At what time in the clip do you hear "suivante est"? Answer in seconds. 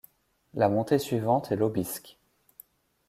0.97-1.55